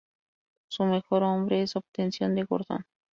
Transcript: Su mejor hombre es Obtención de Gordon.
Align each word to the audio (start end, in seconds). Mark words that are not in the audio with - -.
Su 0.67 0.83
mejor 0.85 1.21
hombre 1.21 1.61
es 1.61 1.75
Obtención 1.75 2.33
de 2.33 2.43
Gordon. 2.45 2.87